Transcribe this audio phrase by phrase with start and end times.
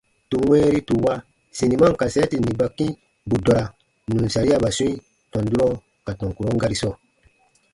[0.29, 1.13] Tù wɛ̃ɛri tù wa
[1.57, 2.87] siniman kasɛɛti nì ba kĩ
[3.29, 3.63] bù dɔra
[4.11, 4.93] nù n sariaba swĩi
[5.31, 5.67] tɔn durɔ
[6.05, 6.93] ka tɔn kurɔn gari sɔɔ.